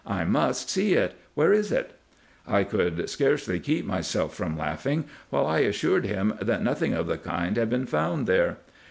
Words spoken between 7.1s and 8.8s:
kind had been found there.